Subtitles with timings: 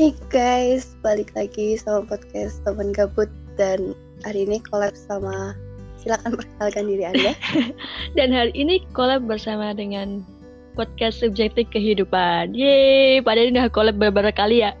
[0.00, 3.28] Hey guys, balik lagi sama podcast teman gabut
[3.60, 3.92] dan
[4.24, 5.52] hari ini collab sama
[6.00, 7.36] silakan perkenalkan diri Anda.
[8.16, 10.24] Dan hari ini collab bersama dengan
[10.72, 12.56] podcast subjektif kehidupan.
[12.56, 14.72] Yeay, padahal ini udah collab beberapa kali ya.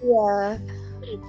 [0.00, 0.56] Iya.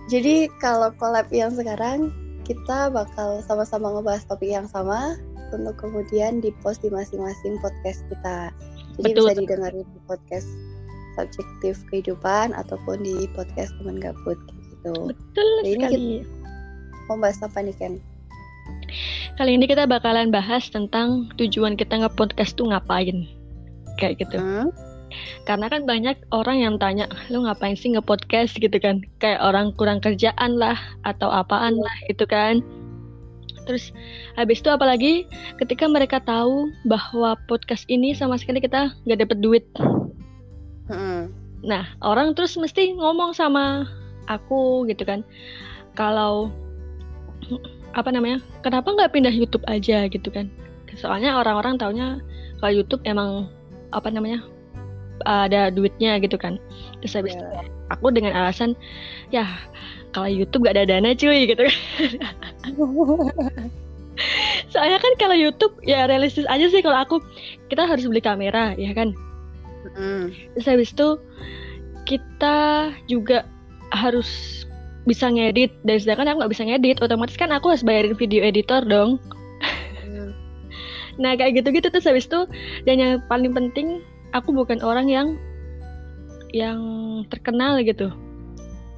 [0.08, 2.16] Jadi kalau collab yang sekarang
[2.48, 5.20] kita bakal sama-sama ngebahas topik yang sama
[5.52, 8.55] untuk kemudian di-post di masing-masing podcast kita.
[8.96, 9.27] Jadi Betul.
[9.27, 10.48] bisa didengarin di podcast
[11.16, 14.94] subjektif kehidupan ataupun di podcast teman gabut kayak gitu.
[15.12, 16.06] Betul Jadi ini sekali.
[17.08, 17.94] Mau bahas apa nih Ken?
[19.36, 23.28] Kali ini kita bakalan bahas tentang tujuan kita nge-podcast tuh ngapain.
[24.00, 24.38] Kayak gitu.
[24.40, 24.72] Hmm?
[25.46, 29.04] Karena kan banyak orang yang tanya, lu ngapain sih nge-podcast gitu kan?
[29.22, 30.76] Kayak orang kurang kerjaan lah
[31.06, 32.64] atau apaan lah itu kan.
[33.66, 33.90] Terus
[34.38, 35.26] habis itu apalagi
[35.58, 39.66] ketika mereka tahu bahwa podcast ini sama sekali kita nggak dapet duit.
[40.89, 41.33] Hmm.
[41.66, 43.89] Nah, orang terus mesti ngomong sama
[44.30, 45.25] aku gitu kan.
[45.97, 46.52] Kalau
[47.95, 48.44] apa namanya?
[48.61, 50.52] Kenapa nggak pindah YouTube aja gitu kan?
[50.95, 52.22] Soalnya orang-orang taunya
[52.61, 53.50] kalau YouTube emang
[53.92, 54.44] apa namanya?
[55.23, 56.59] ada duitnya gitu kan.
[56.99, 57.39] Terus habis Iya.
[57.39, 57.47] itu
[57.88, 58.75] aku dengan alasan
[59.31, 59.47] ya
[60.11, 61.77] kalau YouTube gak ada dana cuy gitu kan.
[64.72, 67.23] Soalnya kan kalau YouTube ya realistis aja sih kalau aku
[67.72, 69.16] kita harus beli kamera ya kan.
[69.94, 70.33] Hmm.
[70.58, 71.09] Terus habis itu
[72.09, 73.45] kita juga
[73.94, 74.64] harus
[75.05, 75.73] bisa ngedit.
[75.86, 79.22] Dan sedangkan aku nggak bisa ngedit otomatis kan aku harus bayarin video editor dong.
[80.02, 80.33] Hmm.
[81.22, 81.94] nah kayak gitu-gitu.
[81.94, 82.50] Terus habis itu
[82.89, 84.02] dan yang paling penting
[84.33, 85.27] aku bukan orang yang
[86.49, 86.80] yang
[87.30, 88.09] terkenal gitu.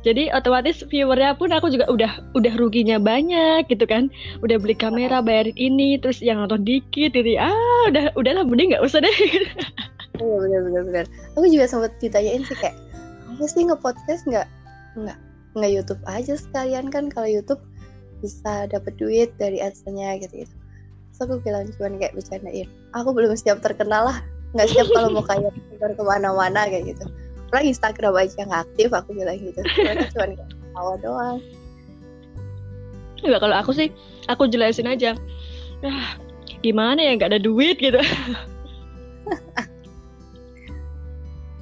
[0.06, 4.08] Jadi otomatis viewernya pun aku juga udah udah ruginya banyak gitu kan.
[4.40, 8.86] Udah beli kamera bayarin ini terus yang nonton dikit jadi ah udah udahlah mending nggak
[8.88, 9.12] usah deh
[10.18, 11.06] Iya benar benar benar.
[11.38, 12.76] Aku juga sempat ditanyain sih kayak,
[13.26, 14.48] kamu sih nge-podcast nggak
[14.98, 15.18] nggak
[15.58, 17.62] nggak YouTube aja sekalian kan kalau YouTube
[18.22, 20.56] bisa dapat duit dari adsense gitu gitu.
[21.14, 24.18] Terus aku bilang cuman kayak bercandain, aku belum siap terkenal lah,
[24.54, 27.06] nggak siap kalau mau kayak keluar ke mana-mana kayak gitu.
[27.54, 29.60] Orang Instagram aja nggak aktif, aku bilang gitu.
[29.66, 31.38] Cuman kayak tawa doang.
[33.26, 33.90] Enggak kalau aku sih
[34.30, 35.18] aku jelasin aja.
[35.82, 36.18] Ah,
[36.62, 37.98] gimana ya nggak ada duit gitu.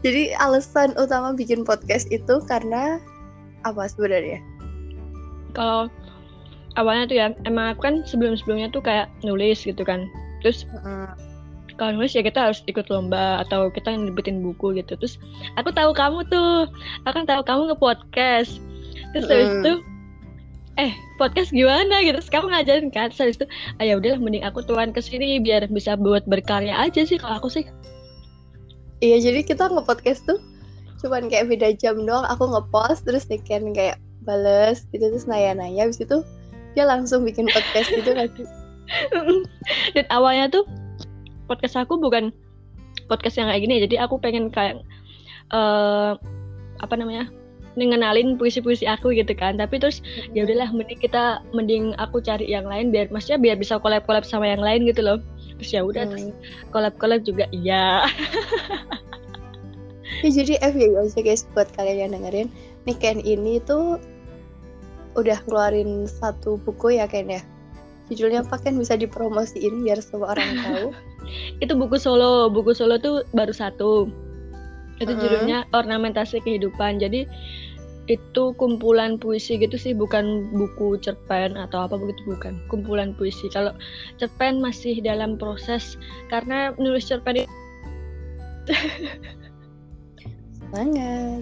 [0.05, 3.01] Jadi alasan utama bikin podcast itu karena
[3.65, 4.37] apa sebenarnya?
[5.57, 5.89] Kalau
[6.77, 10.05] awalnya tuh ya emang aku kan sebelum-sebelumnya tuh kayak nulis gitu kan.
[10.45, 11.09] Terus Mm.
[11.81, 14.93] kalau nulis ya kita harus ikut lomba atau kita nerbitin buku gitu.
[14.93, 15.17] Terus
[15.57, 16.69] aku tahu kamu tuh,
[17.09, 18.61] aku kan tahu kamu nge-podcast.
[19.17, 19.59] Terus habis Mm.
[19.65, 19.73] itu
[20.75, 22.21] eh podcast gimana gitu.
[22.21, 23.09] Terus kamu ngajarin kan.
[23.09, 23.47] Terus habis itu
[23.81, 27.41] ah ya udahlah mending aku tuan ke sini biar bisa buat berkarya aja sih kalau
[27.41, 27.65] aku sih.
[29.03, 30.39] Iya jadi kita nge-podcast tuh
[31.03, 36.01] cuman kayak beda jam doang aku nge-post terus Niken kayak bales gitu terus nanya-nanya habis
[36.01, 36.23] itu
[36.73, 38.31] dia langsung bikin podcast gitu kan
[39.95, 40.65] Dan awalnya tuh
[41.49, 42.33] podcast aku bukan
[43.05, 44.81] podcast yang kayak gini, jadi aku pengen kayak
[45.53, 46.11] eh
[46.81, 47.29] apa namanya?
[47.75, 49.59] ngenalin puisi-puisi aku gitu kan.
[49.59, 49.99] Tapi terus
[50.31, 54.47] ya udahlah mending kita mending aku cari yang lain biar maksudnya biar bisa collab-collab sama
[54.47, 55.19] yang lain gitu loh.
[55.59, 56.35] Terus ya udah terus Hmm.
[56.73, 58.03] collab-collab juga iya.
[60.23, 62.47] Ya, jadi FYI aja guys buat kalian yang dengerin
[62.85, 63.97] Niken ini tuh
[65.17, 67.41] udah ngeluarin satu buku ya Ken ya
[68.09, 70.87] judulnya apa Ken bisa dipromosiin biar semua orang tahu
[71.57, 74.05] Itu buku solo, buku solo tuh baru satu.
[75.01, 77.01] Itu judulnya Ornamentasi Kehidupan.
[77.01, 77.25] Jadi
[78.05, 82.61] itu kumpulan puisi gitu sih bukan buku cerpen atau apa begitu bukan.
[82.69, 83.49] Kumpulan puisi.
[83.49, 83.73] Kalau
[84.21, 85.97] cerpen masih dalam proses
[86.29, 87.53] karena nulis cerpen itu
[90.69, 91.41] banget.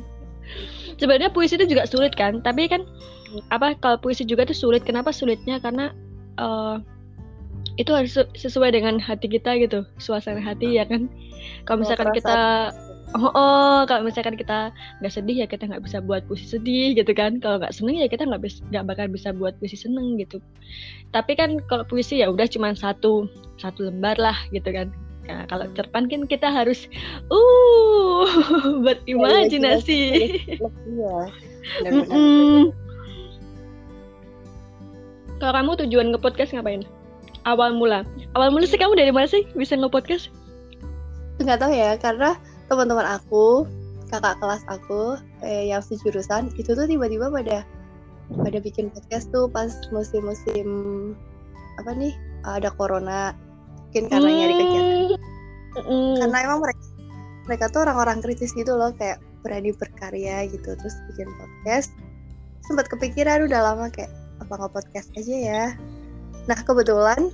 [1.00, 2.88] Sebenarnya puisi itu juga sulit kan tapi kan
[3.50, 4.88] apa kalau puisi juga tuh sulit.
[4.88, 5.59] Kenapa sulitnya?
[5.59, 5.91] Karena
[6.40, 6.75] eh,
[7.81, 11.09] itu harus se- sesuai dengan hati kita gitu suasana hati ya kan?
[11.67, 12.72] Kalau misalkan kita
[13.16, 17.14] oh, oh kalau misalkan kita nggak sedih ya kita nggak bisa buat puisi sedih gitu
[17.14, 18.42] kan kalau nggak seneng ya kita nggak
[18.74, 20.42] nggak bakal bisa buat puisi seneng gitu
[21.14, 23.30] tapi kan kalau puisi ya udah cuma satu
[23.62, 24.90] satu lembar lah gitu kan
[25.30, 26.90] nah, kalau cerpen kan kita harus
[27.30, 28.28] uh
[28.86, 30.02] berimajinasi
[30.90, 31.16] iya
[31.82, 32.62] benar-benar Mm-mm.
[35.42, 36.88] Kalau kamu tujuan nge-podcast ngapain?
[37.44, 38.08] Awal mula.
[38.32, 40.32] Awal mula sih kamu dari mana sih bisa nge-podcast?
[41.42, 42.38] nggak tahu ya karena
[42.72, 43.68] teman-teman aku
[44.14, 47.66] kakak kelas aku eh, yang sejurusan itu tuh tiba-tiba pada
[48.32, 50.68] pada bikin podcast tuh pas musim-musim
[51.82, 52.14] apa nih
[52.46, 53.34] ada corona.
[53.90, 54.98] Mungkin karena nyari kegiatan.
[55.74, 56.22] Mm.
[56.22, 56.84] karena emang mereka
[57.50, 61.90] mereka tuh orang-orang kritis gitu loh kayak berani berkarya gitu terus bikin podcast.
[62.64, 65.64] Sempat kepikiran udah lama kayak apa nggak podcast aja ya.
[66.46, 67.34] Nah kebetulan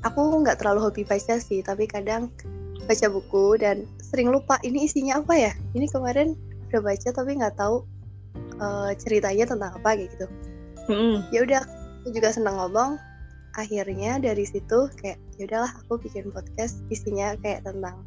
[0.00, 2.32] aku nggak terlalu hobi baca sih tapi kadang
[2.88, 5.52] baca buku dan sering lupa ini isinya apa ya?
[5.78, 6.34] Ini kemarin
[6.70, 7.86] udah baca tapi nggak tahu
[8.58, 10.26] uh, ceritanya tentang apa kayak gitu.
[10.90, 11.22] Mm.
[11.30, 11.62] ya udah
[12.02, 12.98] aku juga senang ngomong.
[13.54, 18.02] Akhirnya dari situ kayak ya udahlah aku bikin podcast isinya kayak tentang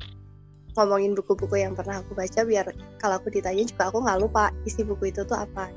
[0.75, 2.65] ngomongin buku-buku yang pernah aku baca biar
[2.99, 5.71] kalau aku ditanya juga aku nggak lupa isi buku itu tuh apa.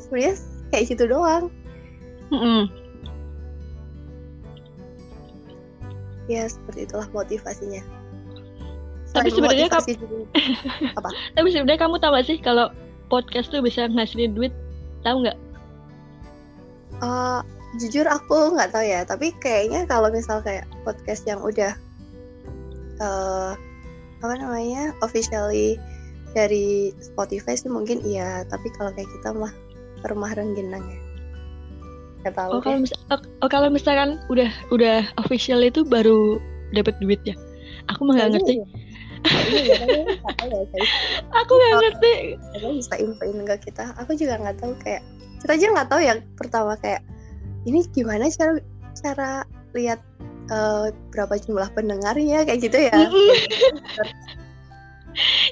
[0.00, 0.32] Sebenarnya
[0.72, 1.52] kayak gitu doang.
[2.32, 2.62] Mm -hmm.
[6.26, 7.78] ya seperti itulah motivasinya
[9.16, 9.88] tapi sebenarnya kamu
[10.98, 11.08] apa?
[11.32, 12.66] Tapi sebenarnya kamu tahu gak sih kalau
[13.08, 14.52] podcast tuh bisa ngasilin duit?
[15.06, 15.38] Tahu nggak
[17.00, 17.40] uh,
[17.80, 19.02] jujur aku nggak tahu ya.
[19.08, 21.72] Tapi kayaknya kalau misal kayak podcast yang udah
[23.00, 23.52] uh,
[24.24, 25.76] apa namanya officially
[26.32, 28.44] dari Spotify sih mungkin iya.
[28.48, 29.52] Tapi kalau kayak kita mah
[30.08, 31.00] rumah rengginang ya.
[32.26, 36.42] Gak tahu oh, kalau mis oh, oh, kalau misalkan udah udah official itu baru
[36.74, 37.38] dapat duit ya
[37.90, 38.54] aku mah nggak ngerti
[41.30, 42.12] aku nggak ngerti
[42.58, 45.02] aku bisa infoin ke kita aku juga nggak tahu kayak
[45.42, 47.02] kita aja nggak tahu yang pertama kayak
[47.66, 48.62] ini gimana cara
[48.96, 49.30] cara
[49.74, 50.00] lihat
[50.50, 52.96] uh, berapa jumlah pendengarnya kayak gitu ya.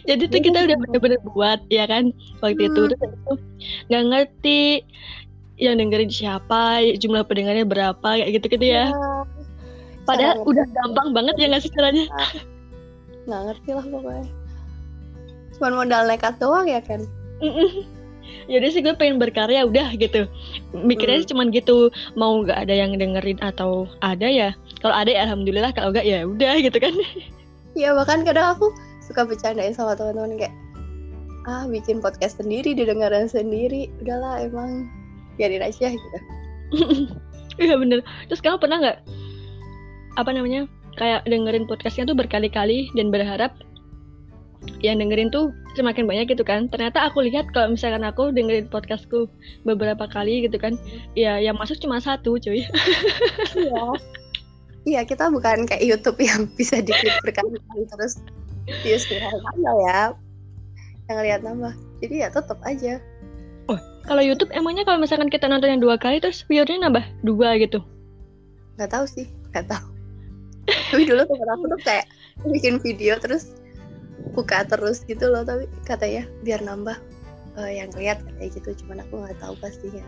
[0.05, 2.13] Jadi tuh kita udah bener-bener buat ya kan
[2.45, 2.91] waktu itu hmm.
[2.93, 3.41] terus
[3.89, 4.85] nggak ngerti
[5.57, 8.91] yang dengerin siapa, jumlah pendengarnya berapa kayak gitu-gitu ya.
[8.91, 9.25] ya.
[10.05, 12.05] Padahal udah gampang banget ya nggak sih caranya?
[13.25, 14.27] Nggak ngerti lah pokoknya.
[15.59, 17.03] Cuman modal nekat doang ya kan
[18.45, 20.29] jadi sih gue pengen berkarya udah gitu.
[20.73, 21.31] Mikirnya hmm.
[21.33, 24.53] cuman gitu mau nggak ada yang dengerin atau ada ya?
[24.85, 26.93] Kalau ada ya alhamdulillah kalau enggak ya udah gitu kan.
[27.75, 28.71] Iya bahkan kadang aku
[29.05, 30.55] suka bercandain sama teman-teman kayak
[31.45, 33.89] ah bikin podcast sendiri didengaran sendiri.
[34.05, 34.89] Udahlah emang
[35.41, 36.19] biarin aja gitu.
[37.55, 38.03] Iya bener.
[38.27, 38.99] Terus kamu pernah nggak
[40.19, 43.55] apa namanya kayak dengerin podcastnya tuh berkali-kali dan berharap
[44.81, 46.69] yang dengerin tuh semakin banyak gitu kan.
[46.73, 49.29] Ternyata aku lihat kalau misalkan aku dengerin podcastku
[49.69, 50.79] beberapa kali gitu kan
[51.19, 52.65] ya yang masuk cuma satu cuy.
[53.55, 53.85] Iya.
[54.85, 58.21] Iya kita bukan kayak YouTube yang bisa diklik berkali-kali terus
[58.85, 60.01] views nambah ya
[61.13, 61.73] yang lihat nambah.
[62.01, 63.01] Jadi ya tetap aja.
[63.69, 67.57] Oh kalau YouTube emangnya kalau misalkan kita nonton yang dua kali terus viewernya nambah dua
[67.57, 67.81] gitu?
[68.77, 69.94] Nggak tahu sih nggak tahu
[70.65, 72.07] tapi dulu temen aku tuh kayak
[72.49, 73.53] bikin video terus
[74.33, 76.97] buka terus gitu loh tapi katanya biar nambah
[77.59, 78.85] uh, yang lihat kayak gitu.
[78.85, 80.05] Cuman aku nggak tahu pastinya.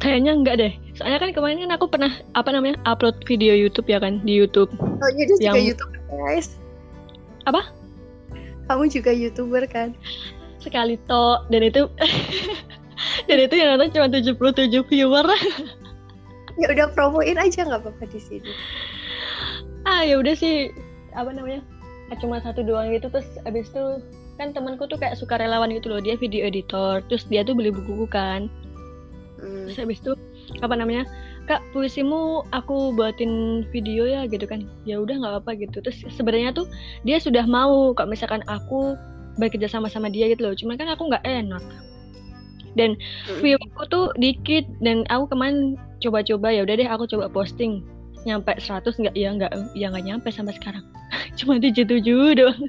[0.00, 0.72] Kayaknya enggak deh.
[0.98, 4.72] Soalnya kan kemarin kan aku pernah apa namanya upload video YouTube ya kan di YouTube.
[4.80, 5.54] Oh jadi yang...
[5.54, 6.48] juga YouTube guys.
[7.46, 7.62] Apa?
[8.70, 9.92] Kamu juga youtuber kan?
[10.62, 11.90] Sekali to dan itu
[13.28, 15.26] dan itu yang nonton cuma 77 viewer.
[16.60, 18.52] Ya udah promoin aja nggak apa-apa di sini
[19.88, 20.70] ah ya udah sih.
[21.14, 21.62] Apa namanya?
[22.20, 23.08] Cuma satu doang gitu.
[23.08, 23.84] Terus abis itu
[24.36, 26.00] kan temanku tuh kayak suka relawan gitu loh.
[26.00, 27.00] Dia video editor.
[27.08, 28.48] Terus dia tuh beli buku-buku kan.
[29.42, 29.66] Hmm.
[29.66, 30.12] terus abis itu
[30.62, 31.02] apa namanya?
[31.50, 34.68] Kak puisimu aku buatin video ya gitu kan.
[34.86, 35.82] Ya udah nggak apa gitu.
[35.82, 36.68] Terus sebenarnya tuh
[37.02, 37.96] dia sudah mau.
[37.96, 38.94] Kok misalkan aku
[39.40, 40.54] bekerja sama sama dia gitu loh.
[40.54, 41.64] Cuman kan aku nggak enak.
[42.76, 43.40] Dan hmm.
[43.40, 44.68] viewku tuh dikit.
[44.84, 47.80] Dan aku kemarin coba-coba ya udah deh aku coba posting
[48.24, 49.14] nyampe 100 nggak?
[49.14, 50.84] Ya nggak ya nggak nyampe sampai sekarang.
[51.38, 52.62] Cuma tujuh tujuh doang.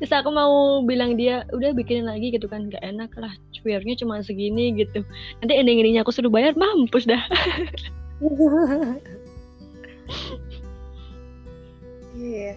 [0.00, 2.72] Terus aku mau bilang dia udah bikinin lagi gitu kan.
[2.72, 5.04] Nggak enak lah cuirnya cuma segini gitu.
[5.44, 7.20] Nanti ending endingnya aku suruh bayar mampus dah.
[12.20, 12.52] Iya.
[12.52, 12.56] Yeah.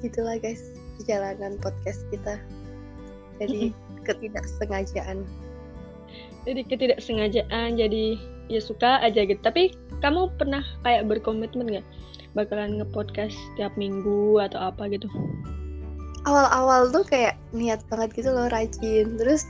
[0.00, 2.40] gitulah guys perjalanan podcast kita.
[3.36, 3.74] Jadi
[4.08, 5.26] ketidaksengajaan
[6.46, 8.04] jadi ketidaksengajaan jadi
[8.46, 9.38] ya suka aja gitu.
[9.42, 11.86] Tapi kamu pernah kayak berkomitmen nggak?
[12.38, 15.10] Bakalan ngepodcast tiap minggu atau apa gitu?
[16.26, 19.18] Awal-awal tuh kayak niat banget gitu loh rajin.
[19.18, 19.42] Terus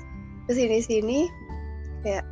[0.48, 1.18] ke sini sini
[2.00, 2.24] kayak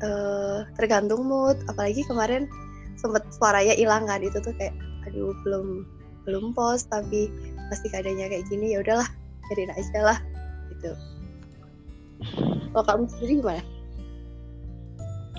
[0.00, 1.60] uh, tergantung mood.
[1.68, 2.48] Apalagi kemarin
[2.96, 4.72] sempet suaranya hilang kan itu tuh kayak
[5.04, 5.84] aduh belum
[6.24, 7.30] belum post tapi
[7.68, 9.06] masih keadaannya kayak gini ya udahlah
[9.46, 10.18] biarin aja lah
[10.72, 10.90] gitu.
[12.72, 13.75] Kalau kamu sendiri gimana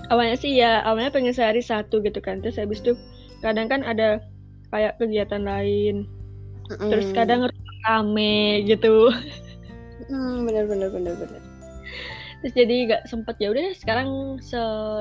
[0.08, 2.40] awalnya sih ya awalnya pengen sehari satu gitu kan.
[2.44, 2.96] Terus habis itu
[3.40, 4.22] kadang kan ada
[4.72, 6.08] kayak kegiatan lain.
[6.68, 6.92] Mm.
[6.92, 7.48] terus kadang
[7.88, 9.08] rame gitu.
[10.12, 11.40] Mm, bener bener bener bener.
[12.44, 14.60] Terus jadi gak sempet ya udah sekarang se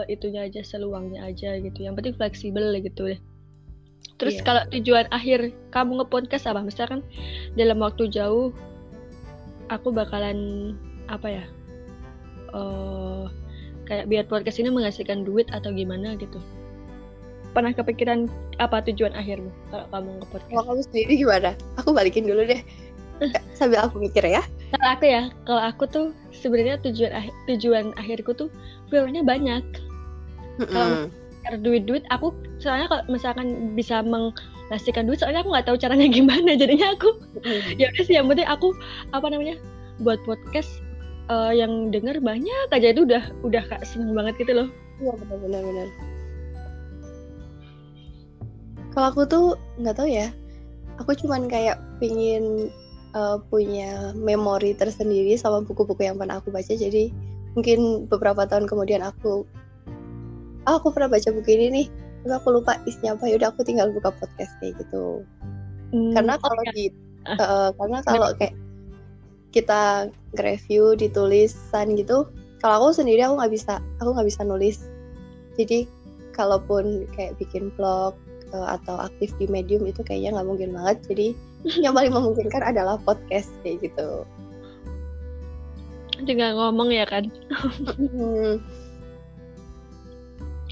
[0.10, 1.84] itunya aja seluangnya aja gitu.
[1.84, 3.20] Yang penting fleksibel gitu deh.
[4.18, 4.46] Terus yeah.
[4.48, 6.66] kalau tujuan akhir kamu ngepodcast apa?
[6.66, 7.06] Misalkan
[7.60, 8.56] dalam waktu jauh
[9.68, 10.74] aku bakalan
[11.12, 11.46] apa ya
[12.56, 13.28] uh,
[13.88, 16.38] kayak biar podcast ini menghasilkan duit atau gimana gitu.
[17.56, 18.27] Pernah kepikiran
[18.62, 21.50] apa tujuan akhirmu kalau kamu nge podcast kalau kamu sendiri gimana?
[21.82, 22.62] Aku balikin dulu deh.
[23.58, 24.44] Sambil aku mikir ya.
[24.75, 28.51] Kalau aku ya kalau aku tuh sebenarnya tujuan akhir tujuan akhirku tuh
[28.91, 29.63] sebenarnya banyak.
[30.67, 31.08] Kalau
[31.63, 36.53] duit duit aku soalnya kalau misalkan bisa menghasilkan duit soalnya aku nggak tahu caranya gimana.
[36.60, 37.15] Jadinya aku
[37.79, 38.75] ya udah sih yang penting aku
[39.15, 39.56] apa namanya
[40.03, 40.86] buat podcast
[41.30, 44.70] uh, yang denger banyak aja itu udah udah kak seneng banget gitu loh.
[44.98, 45.88] Iya benar benar benar
[48.98, 49.46] kalau aku tuh
[49.78, 50.34] nggak tahu ya.
[50.98, 52.74] Aku cuman kayak pingin
[53.14, 56.74] uh, punya memori tersendiri sama buku-buku yang pernah aku baca.
[56.74, 57.14] Jadi
[57.54, 59.46] mungkin beberapa tahun kemudian aku
[60.66, 61.88] oh, aku pernah baca buku ini nih
[62.26, 63.30] tapi aku lupa isinya apa.
[63.30, 65.22] Yaudah aku tinggal buka podcast kayak gitu.
[65.94, 66.74] Hmm, karena kalau okay.
[66.74, 66.86] di
[67.38, 68.58] uh, karena kalau kayak
[69.58, 72.30] kita nge-review ditulisan gitu
[72.62, 74.78] kalau aku sendiri aku nggak bisa aku nggak bisa nulis.
[75.58, 75.86] Jadi
[76.34, 78.18] kalaupun kayak bikin blog
[78.54, 80.98] uh, atau aktif di medium itu kayaknya nggak mungkin banget.
[81.10, 81.28] Jadi
[81.84, 84.26] yang paling memungkinkan adalah podcast kayak gitu.
[86.26, 87.30] Tinggal ngomong ya kan?
[87.94, 88.58] Hmm.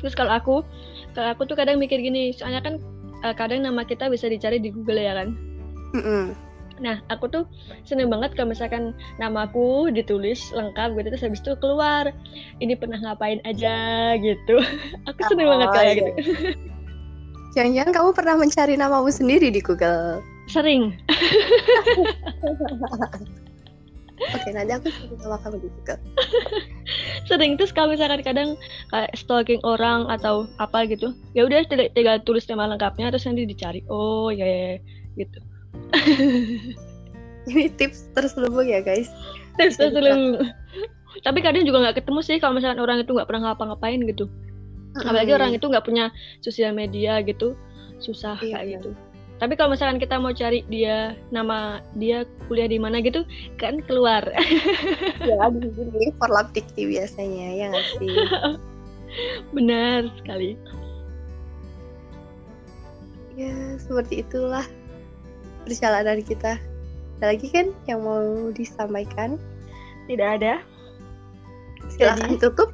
[0.02, 0.56] Terus kalau aku
[1.14, 2.76] kalau aku tuh kadang mikir gini soalnya kan
[3.22, 5.38] uh, kadang nama kita bisa dicari di Google ya kan?
[5.94, 6.45] Mm -hmm.
[6.76, 7.44] Nah aku tuh
[7.88, 12.12] seneng banget kalau misalkan namaku ditulis lengkap gitu terus habis itu keluar
[12.60, 13.76] ini pernah ngapain aja
[14.20, 14.60] gitu
[15.10, 15.96] aku seneng oh, banget kayak iya.
[15.96, 16.12] gitu
[17.56, 20.20] jangan-jangan kamu pernah mencari namamu sendiri di Google
[20.52, 20.92] sering
[24.16, 26.00] Oke, nanti aku sering sama kamu di Google.
[27.30, 28.50] sering terus kalau misalkan kadang
[28.88, 33.84] kayak stalking orang atau apa gitu, ya udah tinggal tulis nama lengkapnya terus nanti dicari.
[33.92, 34.76] Oh ya, ya, ya
[35.20, 35.40] gitu.
[37.50, 39.10] Ini tips terselubung ya guys.
[39.60, 40.50] Tips terselubung.
[41.22, 44.26] Tapi kadang juga nggak ketemu sih kalau misalkan orang itu nggak pernah ngapa-ngapain gitu.
[44.96, 47.54] Apalagi orang itu nggak punya sosial media gitu,
[48.00, 48.76] susah iya, kayak iya.
[48.80, 48.92] gitu
[49.36, 53.28] tapi kalau misalkan kita mau cari dia nama dia kuliah di mana gitu
[53.60, 54.24] kan keluar
[55.20, 58.16] ya di sini for love dikti biasanya ya nggak sih
[59.56, 60.56] benar sekali
[63.36, 64.64] ya seperti itulah
[65.66, 66.62] perjalanan kita
[67.20, 69.42] ada lagi kan yang mau disampaikan
[70.06, 70.54] tidak ada
[71.90, 72.70] silahkan jadi, tutup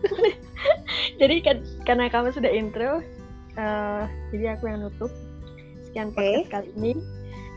[1.20, 3.02] jadi kan, karena kamu sudah intro
[3.58, 5.10] uh, jadi aku yang nutup
[5.90, 6.52] sekian podcast okay.
[6.54, 6.92] kali ini.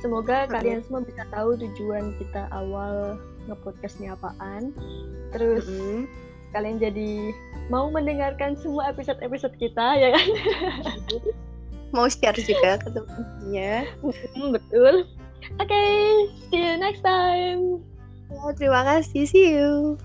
[0.02, 0.52] Semoga hmm.
[0.52, 4.74] kalian semua bisa tahu tujuan kita awal ngepodcastnya apaan.
[5.32, 6.10] Terus hmm.
[6.52, 7.32] kalian jadi
[7.70, 10.28] mau mendengarkan semua episode-episode kita ya kan?
[11.94, 13.74] mau share juga ke teman-temannya.
[14.36, 15.06] Hmm, betul.
[15.62, 16.02] Oke, okay,
[16.50, 17.86] see you next time.
[18.34, 19.30] Ya, terima kasih.
[19.30, 20.02] See you.